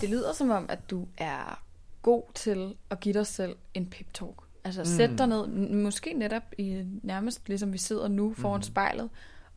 [0.00, 1.62] Det lyder som om, at du er
[2.02, 4.42] god til at give dig selv en pep talk.
[4.64, 4.86] Altså mm.
[4.86, 8.62] sæt dig ned, måske netop i nærmest ligesom vi sidder nu foran mm.
[8.62, 9.10] spejlet,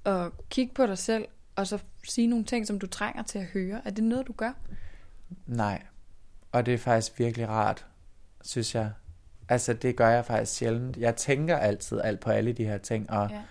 [0.04, 3.46] og kig på dig selv, og så sige nogle ting, som du trænger til at
[3.46, 3.82] høre.
[3.86, 4.52] Er det noget, du gør?
[5.46, 5.82] Nej.
[6.52, 7.86] Og det er faktisk virkelig rart,
[8.42, 8.92] synes jeg.
[9.50, 10.98] Altså, det gør jeg faktisk sjældent.
[10.98, 13.42] Jeg tænker altid alt på alle de her ting, og ja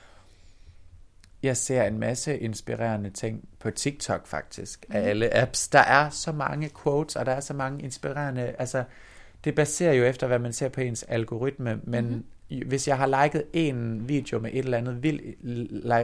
[1.42, 4.96] jeg ser en masse inspirerende ting på TikTok faktisk, mm.
[4.96, 5.68] af alle apps.
[5.68, 8.84] Der er så mange quotes, og der er så mange inspirerende, altså
[9.44, 12.24] det baserer jo efter, hvad man ser på ens algoritme, men mm-hmm.
[12.60, 15.20] Hvis jeg har liket en video med et eller andet vild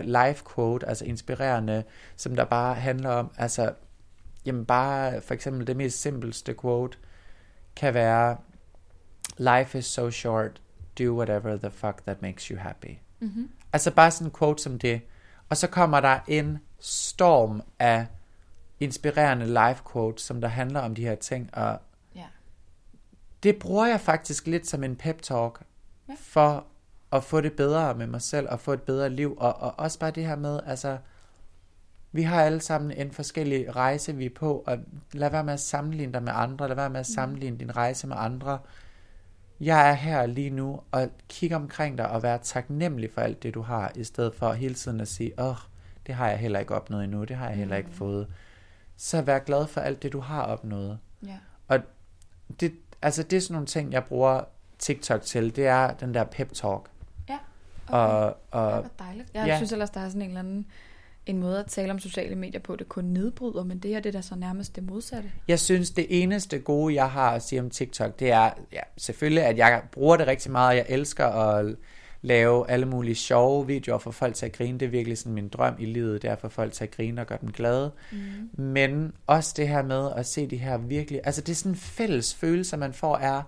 [0.03, 1.85] live quote, altså inspirerende,
[2.17, 3.73] som der bare handler om, altså,
[4.47, 6.99] jamen bare for eksempel det mest simpelste quote,
[7.77, 8.37] kan være,
[9.39, 10.63] life is so short,
[10.99, 12.95] do whatever the fuck that makes you happy.
[13.21, 13.51] Mm-hmm.
[13.73, 15.01] Altså bare sådan en quote som det,
[15.49, 18.07] og så kommer der en storm af
[18.81, 21.79] inspirerende live quotes, som der handler om de her ting, og
[22.15, 22.25] ja.
[23.43, 25.63] det bruger jeg faktisk lidt som en pep talk,
[26.09, 26.15] ja.
[26.19, 26.67] for
[27.13, 29.99] at få det bedre med mig selv, og få et bedre liv, og, og også
[29.99, 30.99] bare det her med, altså,
[32.13, 34.79] vi har alle sammen en forskellig rejse, vi er på, og
[35.13, 37.15] lad være med at sammenligne dig med andre, lad være med at mm.
[37.15, 38.59] sammenligne din rejse med andre,
[39.61, 43.55] jeg er her lige nu, og kigge omkring dig og være taknemmelig for alt det,
[43.55, 45.57] du har, i stedet for hele tiden at sige, åh, oh,
[46.07, 47.95] det har jeg heller ikke opnået endnu, det har jeg heller ikke mm.
[47.95, 48.27] fået.
[48.97, 50.99] Så vær glad for alt det, du har opnået.
[51.27, 51.39] Ja.
[51.69, 51.79] Og
[52.61, 54.45] det, altså, det er sådan nogle ting, jeg bruger
[54.79, 56.91] TikTok til, det er den der pep talk.
[57.29, 57.39] Ja,
[57.89, 57.99] okay.
[57.99, 59.29] Og, og, var dejligt.
[59.35, 59.57] Jeg ja.
[59.57, 60.67] synes ellers, der er sådan en eller anden
[61.27, 64.09] en måde at tale om sociale medier på, det kun nedbryder, men det her det
[64.09, 65.31] er da så nærmest det modsatte.
[65.49, 69.45] Jeg synes, det eneste gode, jeg har at sige om TikTok, det er ja, selvfølgelig,
[69.45, 71.77] at jeg bruger det rigtig meget, jeg elsker at
[72.23, 74.79] lave alle mulige sjove videoer for folk til at grine.
[74.79, 77.21] Det er virkelig sådan min drøm i livet, det er for folk til at grine
[77.21, 77.93] og gøre dem glade.
[78.13, 78.63] Mm.
[78.63, 81.77] Men også det her med at se de her virkelig, altså det er sådan en
[81.77, 83.43] fælles følelse, man får er,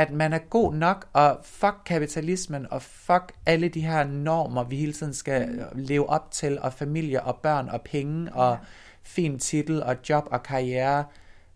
[0.00, 4.76] at man er god nok, og fuck kapitalismen, og fuck alle de her normer, vi
[4.76, 5.62] hele tiden skal mm.
[5.74, 8.58] leve op til, og familie, og børn, og penge, og ja.
[9.02, 11.04] fin titel, og job, og karriere.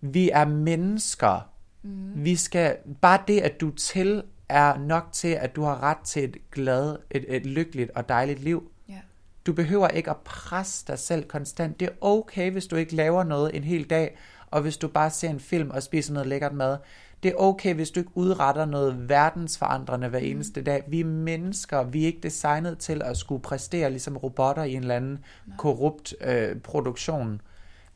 [0.01, 1.51] Vi er mennesker.
[1.83, 2.25] Mm.
[2.25, 6.25] Vi skal, bare det, at du til, er nok til, at du har ret til
[6.25, 8.71] et glad, et, et lykkeligt og dejligt liv.
[8.89, 9.01] Ja.
[9.47, 11.81] Du behøver ikke at presse dig selv konstant.
[11.81, 14.17] Det er okay, hvis du ikke laver noget en hel dag,
[14.55, 16.77] og hvis du bare ser en film og spiser noget lækkert mad.
[17.23, 20.85] Det er okay, hvis du ikke udretter noget verdensforandrende hver eneste dag.
[20.89, 24.81] Vi er mennesker, vi er ikke designet til at skulle præstere ligesom robotter i en
[24.81, 25.19] eller anden
[25.59, 27.41] korrupt øh, produktion.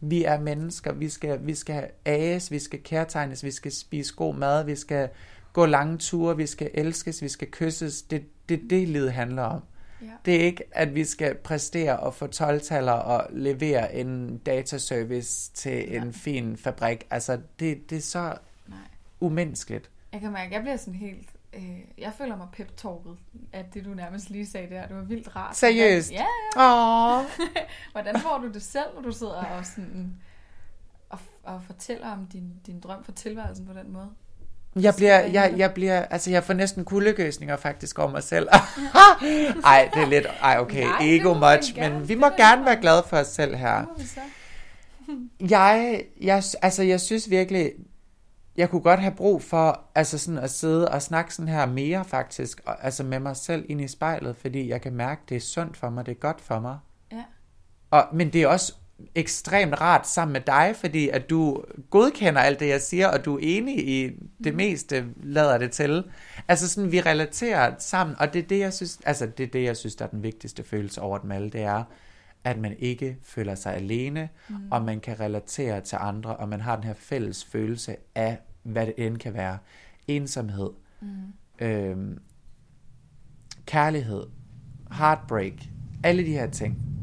[0.00, 4.34] Vi er mennesker, vi skal, vi skal ages, vi skal kærtegnes, vi skal spise god
[4.34, 5.08] mad, vi skal
[5.52, 8.02] gå lange ture, vi skal elskes, vi skal kysses.
[8.02, 9.62] Det er det, det, livet handler om.
[10.02, 10.06] Ja.
[10.24, 15.96] Det er ikke, at vi skal præstere og få 12 og levere en dataservice til
[15.96, 17.06] en fin fabrik.
[17.10, 18.78] Altså, det, det er så Nej.
[19.20, 19.90] umenneskeligt.
[20.12, 21.28] Jeg kan mærke, jeg bliver sådan helt...
[21.52, 23.16] Øh, jeg føler mig pep-talket,
[23.52, 25.56] at det du nærmest lige sagde der, det var vildt rart.
[25.56, 26.12] Seriøst?
[26.12, 27.24] Hvordan, ja, Åh.
[27.92, 30.14] Hvordan får du det selv, når du sidder og, sådan,
[31.08, 34.10] og, og fortæller om din, din drøm for tilværelsen på den måde?
[34.80, 38.48] Jeg bliver, jeg, jeg bliver, altså jeg får næsten kuldegøsninger faktisk over mig selv.
[39.64, 42.80] ej, det er lidt, ej okay, Nej, ego much, gerne, men vi må gerne være
[42.80, 43.84] glade for os selv her.
[45.50, 47.72] Jeg, jeg, altså jeg synes virkelig,
[48.56, 52.04] jeg kunne godt have brug for, altså sådan at sidde og snakke sådan her mere
[52.04, 55.40] faktisk, og, altså med mig selv ind i spejlet, fordi jeg kan mærke, det er
[55.40, 56.78] sundt for mig, det er godt for mig.
[57.12, 57.24] Ja.
[57.90, 58.74] Og, men det er også
[59.14, 63.36] ekstremt rart sammen med dig, fordi at du godkender alt det, jeg siger, og du
[63.36, 64.10] er enig i
[64.44, 66.04] det meste, lader det til.
[66.48, 69.64] Altså sådan, vi relaterer sammen, og det er det, jeg synes, altså det er det,
[69.64, 71.84] jeg synes, der er den vigtigste følelse over dem alle, det er,
[72.44, 74.56] at man ikke føler sig alene, mm.
[74.70, 78.86] og man kan relatere til andre, og man har den her fælles følelse af, hvad
[78.86, 79.58] det end kan være.
[80.08, 81.66] Ensomhed, mm.
[81.66, 82.18] øhm,
[83.66, 84.26] kærlighed,
[84.90, 85.52] heartbreak,
[86.04, 86.97] alle de her ting.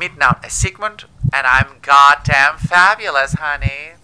[0.00, 3.96] Mit navn er Sigmund, and I'm goddamn fabulous, honey.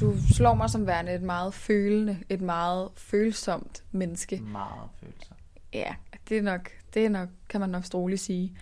[0.00, 4.40] Du slår mig som værende et meget følende, et meget følsomt menneske.
[4.40, 5.36] Meget følsom.
[5.72, 5.94] Ja,
[6.28, 8.58] det er nok, det er nok, kan man nok roligt sige.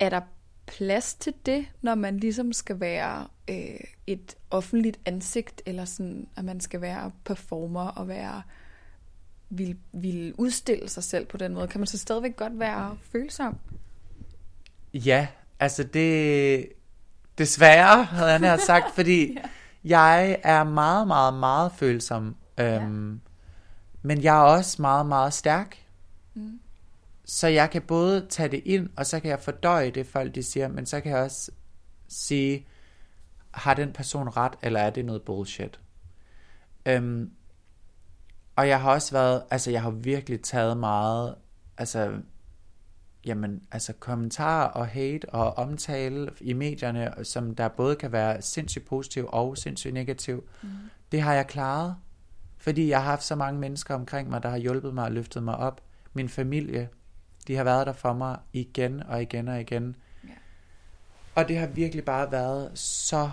[0.00, 0.20] Er der
[0.66, 6.44] plads til det, når man ligesom skal være øh, et offentligt ansigt, eller sådan, at
[6.44, 8.42] man skal være performer og være
[9.52, 11.68] vil, vil udstille sig selv på den måde?
[11.68, 13.58] Kan man så stadigvæk godt være følsom?
[14.94, 15.28] Ja,
[15.60, 16.68] altså det...
[17.38, 19.38] Desværre, havde jeg nær sagt, fordi
[19.84, 22.36] jeg er meget, meget, meget følsom.
[22.60, 23.20] Øhm,
[24.02, 25.76] Men jeg er også meget, meget stærk.
[26.34, 26.60] Mm.
[27.24, 30.42] Så jeg kan både tage det ind, og så kan jeg fordøje det, folk de
[30.42, 31.50] siger, men så kan jeg også
[32.08, 32.66] sige,
[33.50, 35.80] har den person ret, eller er det noget bullshit?
[36.86, 37.30] Øhm,
[38.62, 41.34] og jeg har også været, altså jeg har virkelig taget meget,
[41.78, 42.12] altså,
[43.24, 48.84] jamen, altså kommentarer og hate og omtale i medierne, som der både kan være sindssygt
[48.84, 50.44] positiv og sindssygt negativ.
[50.62, 50.68] Mm.
[51.12, 51.96] Det har jeg klaret,
[52.58, 55.42] fordi jeg har haft så mange mennesker omkring mig, der har hjulpet mig og løftet
[55.42, 55.80] mig op.
[56.12, 56.88] Min familie,
[57.46, 59.96] de har været der for mig igen og igen og igen.
[60.24, 60.28] Ja.
[61.34, 63.30] Og det har virkelig bare været så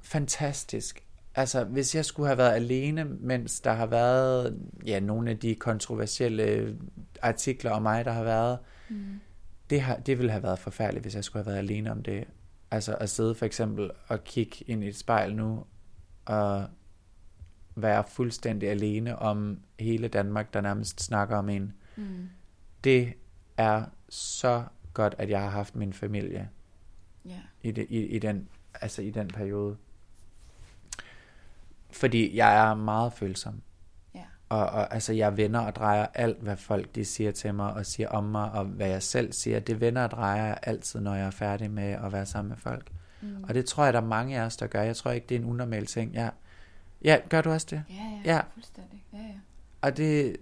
[0.00, 1.05] fantastisk.
[1.36, 5.54] Altså, hvis jeg skulle have været alene, mens der har været ja, nogle af de
[5.54, 6.76] kontroversielle
[7.22, 9.20] artikler om mig, der har været, Mm.
[9.70, 12.24] det, har, det ville have været forfærdeligt, hvis jeg skulle have været alene om det.
[12.70, 15.64] Altså at sidde for eksempel og kigge ind i et spejl nu,
[16.24, 16.64] og
[17.74, 21.72] være fuldstændig alene om hele Danmark, der nærmest snakker om en.
[21.96, 22.28] Mm.
[22.84, 23.12] Det
[23.56, 26.48] er så godt, at jeg har haft min familie
[27.24, 27.40] Ja.
[27.62, 29.76] i, det, i, i, den, altså i den periode.
[31.96, 33.62] Fordi jeg er meget følsom.
[34.14, 34.24] Ja.
[34.48, 37.86] Og, og altså, jeg vender og drejer alt, hvad folk de siger til mig og
[37.86, 39.60] siger om mig, og hvad jeg selv siger.
[39.60, 42.56] Det vender og drejer jeg altid, når jeg er færdig med at være sammen med
[42.56, 42.90] folk.
[43.20, 43.44] Mm.
[43.48, 44.82] Og det tror jeg, der er mange af os, der gør.
[44.82, 46.12] Jeg tror ikke, det er en unormal ting.
[46.12, 46.30] Ja,
[47.04, 47.84] ja gør du også det?
[47.90, 48.40] Ja, ja, Ja.
[48.54, 49.04] fuldstændig.
[49.12, 49.34] Ja, ja.
[49.82, 50.36] Og det,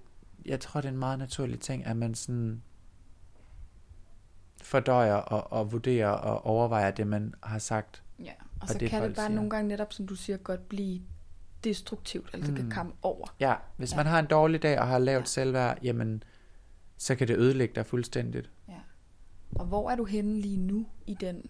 [0.47, 2.62] jeg tror, det er en meget naturlig ting, at man sådan
[4.62, 8.03] fordøjer og, og vurderer og overvejer det, man har sagt.
[8.19, 9.35] Ja, og, Og så det, kan det bare siger.
[9.35, 11.01] nogle gange netop, som du siger, godt blive
[11.64, 12.70] destruktivt, altså det Mm.
[12.70, 13.27] kan komme over.
[13.40, 13.96] Ja, hvis Ja.
[13.96, 15.27] man har en dårlig dag og har lavt Ja.
[15.27, 16.22] selvværd, jamen,
[16.98, 18.50] så kan det ødelægge dig fuldstændigt.
[18.68, 18.74] Ja.
[19.55, 21.42] Og hvor er du henne lige nu i den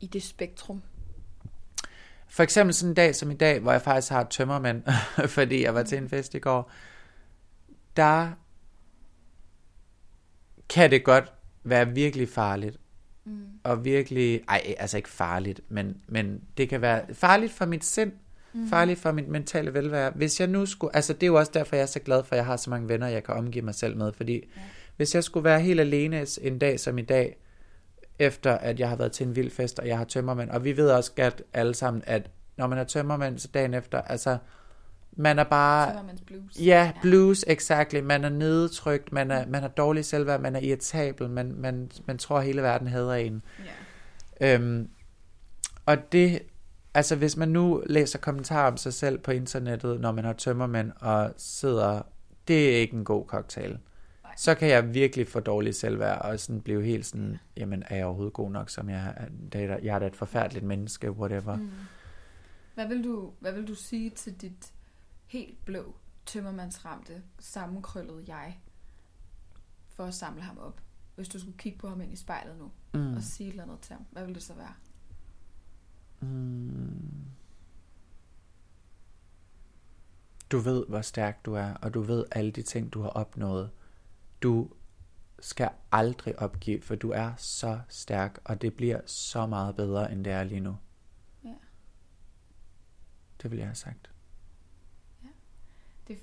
[0.00, 0.82] i det spektrum?
[2.28, 4.82] For eksempel sådan en dag som i dag, hvor jeg faktisk har tømmermænd,
[5.36, 6.70] fordi jeg var til en fest i går,
[7.96, 8.30] der
[10.68, 12.76] kan det godt være virkelig farligt.
[13.24, 13.46] Mm.
[13.64, 18.12] Og virkelig, ej, altså ikke farligt, men, men det kan være farligt for mit sind,
[18.12, 18.18] mm.
[18.70, 20.10] Farligt for mit mentale velvære.
[20.10, 22.32] Hvis jeg nu skulle, altså det er jo også derfor, jeg er så glad for,
[22.34, 24.60] at jeg har så mange venner, jeg kan omgive mig selv med, fordi Ja.
[25.00, 27.36] Hvis jeg skulle være helt alene en dag som i dag,
[28.18, 30.76] efter at jeg har været til en vild fest, og jeg har tømmermænd, og vi
[30.76, 34.38] ved også godt alle sammen, at når man er tømmermænd, så dagen efter, altså,
[35.12, 36.04] man er bare...
[36.26, 36.60] Blues.
[36.60, 38.00] Ja, blues, exactly.
[38.00, 42.18] Man er nedtrykt, man, er, man har dårlig selvværd, man er irritabel, man, man, man
[42.18, 43.42] tror, at hele verden hader en.
[44.40, 44.54] Ja.
[44.54, 44.88] Øhm,
[45.86, 46.42] og det,
[46.94, 50.92] altså hvis man nu læser kommentarer om sig selv på internettet, når man har tømmermænd
[51.00, 52.02] og sidder,
[52.48, 53.78] det er ikke en god cocktail.
[54.36, 58.06] Så kan jeg virkelig få dårlig selvværd og sådan blive helt sådan, jamen er jeg
[58.06, 59.14] overhovedet god nok, som jeg
[59.52, 59.78] er?
[59.82, 61.56] Jeg er da et forfærdeligt menneske, whatever.
[61.56, 61.70] Mm.
[62.74, 64.72] Hvad vil, du, hvad vil du sige til dit
[65.26, 65.94] helt blå,
[66.26, 68.60] tømmermandsramte, sammenkrøllede jeg,
[69.88, 70.80] for at samle ham op?
[71.16, 73.16] Hvis du skulle kigge på ham ind i spejlet nu, mm.
[73.16, 74.74] og sige et eller andet til ham, hvad ville det så være?
[80.50, 83.70] Du ved, hvor stærk du er, og du ved alle de ting, du har opnået.
[84.42, 84.70] Du
[85.40, 90.24] skal aldrig opgive, for du er så stærk, og det bliver så meget bedre, end
[90.24, 90.76] det er lige nu.
[91.44, 91.54] Ja.
[93.42, 94.10] Det vil jeg have sagt.
[96.08, 96.18] Det,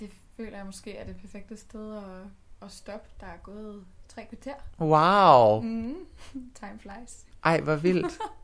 [0.00, 2.26] det føler jeg måske er det perfekte sted at,
[2.62, 3.08] at stoppe.
[3.20, 4.54] Der er gået tre kvarter.
[4.80, 5.60] Wow!
[5.60, 6.06] Mm.
[6.60, 7.26] Time flies.
[7.44, 8.18] Ej, hvor vildt.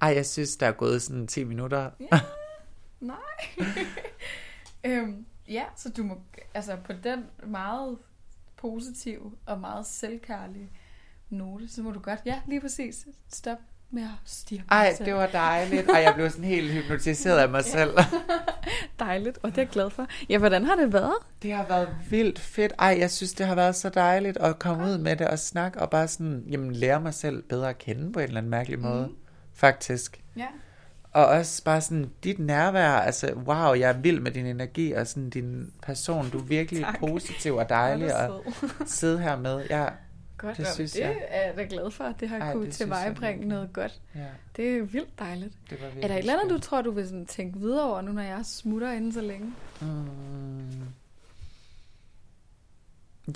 [0.00, 1.90] Ej, jeg synes, der er gået sådan 10 minutter.
[3.00, 3.16] Nej.
[4.86, 6.20] øhm, ja, så du må,
[6.54, 7.98] altså på den meget
[8.56, 10.70] positiv og meget selvkærlige
[11.30, 13.58] note, så må du godt, ja, lige præcis, stop
[13.90, 15.90] med at stirre Ej, det var dejligt.
[15.90, 17.90] Ej, jeg blev sådan helt hypnotiseret af mig selv.
[18.98, 20.06] Dejligt, og det er jeg glad for.
[20.28, 21.14] Ja, hvordan har det været?
[21.42, 22.72] Det har været vildt fedt.
[22.78, 25.80] Ej, jeg synes, det har været så dejligt at komme ud med det og snakke
[25.80, 28.78] og bare sådan, jamen, lære mig selv bedre at kende på en eller anden mærkelig
[28.78, 29.06] måde.
[29.06, 29.16] Mhm.
[29.54, 30.20] Faktisk.
[30.36, 30.46] Ja,
[31.12, 35.06] Og også bare sådan, dit nærvær, altså, wow, jeg er vild med din energi og
[35.06, 36.30] sådan din person.
[36.30, 36.98] Du er virkelig Tak.
[37.00, 38.30] positiv og dejlig at
[38.86, 39.64] sidde her med.
[39.70, 39.86] Ja,
[40.38, 41.16] Godt, Det synes det jeg.
[41.28, 44.00] er jeg da glad for, at det har Ej, kunne det tilvejebringe noget godt.
[44.14, 44.20] ja,
[44.56, 45.52] Det er vildt dejligt.
[45.70, 48.00] det var Er der et eller andet, du tror, du vil sådan tænke videre over,
[48.00, 49.52] nu når jeg smutter inden så længe?
[49.80, 50.82] Mm.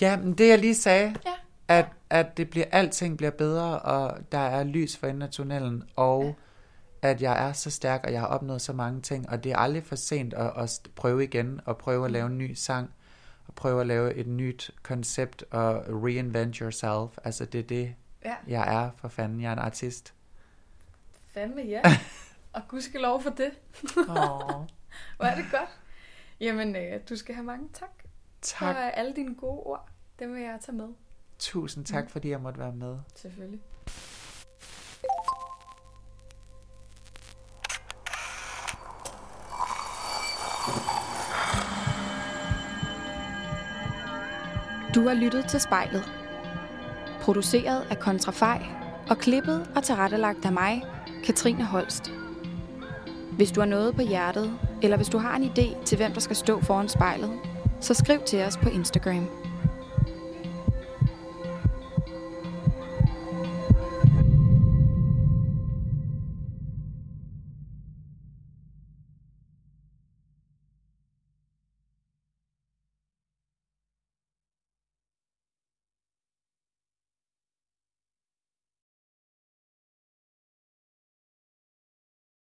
[0.00, 1.30] Ja, men det jeg lige sagde, Ja.
[1.68, 5.82] At, at det bliver, alting bliver bedre, og der er lys for enden af tunnelen,
[5.96, 7.08] og Ja.
[7.08, 9.56] at jeg er så stærk, og jeg har opnået så mange ting, og det er
[9.56, 12.90] aldrig for sent at, at prøve igen, og prøve at lave en ny sang,
[13.48, 17.18] og prøve at lave et nyt koncept, og reinvent yourself.
[17.24, 19.40] Altså det er det, ja, jeg er for fanden.
[19.40, 20.14] Jeg er en artist.
[21.34, 21.82] fandme ja.
[22.52, 23.50] og gudskelov for det.
[23.98, 24.04] Åh,
[25.16, 25.78] Hvor er det godt.
[26.40, 27.88] Jamen, øh, du skal have mange tak,
[28.42, 28.58] tak.
[28.74, 29.88] for alle dine gode ord.
[30.18, 30.88] Dem vil jeg tage med,
[31.38, 32.96] Tusind tak, fordi jeg måtte være med.
[33.14, 33.60] selvfølgelig.
[44.94, 46.04] Du har lyttet til spejlet.
[47.20, 48.66] Produceret af Kontrafej
[49.10, 50.82] og klippet og tilrettelagt af mig,
[51.24, 52.12] Katrine Holst.
[53.32, 56.20] Hvis du har noget på hjertet, eller hvis du har en idé til, hvem der
[56.20, 57.30] skal stå foran spejlet,
[57.80, 59.47] så skriv til os på Instagram.